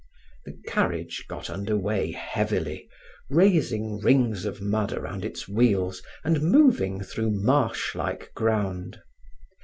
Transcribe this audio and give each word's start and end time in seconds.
The 0.45 0.59
carriage 0.65 1.25
got 1.29 1.47
under 1.47 1.77
way 1.77 2.11
heavily, 2.11 2.89
raising 3.29 3.99
rings 3.99 4.45
of 4.45 4.59
mud 4.59 4.91
around 4.93 5.23
its 5.23 5.47
wheels 5.47 6.01
and 6.23 6.41
moving 6.41 7.03
through 7.03 7.29
marsh 7.29 7.93
like 7.93 8.33
ground. 8.33 9.03